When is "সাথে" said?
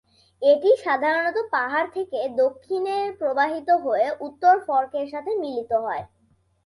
5.13-5.31